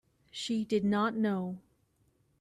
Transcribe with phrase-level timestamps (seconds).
[0.31, 1.59] She did not know.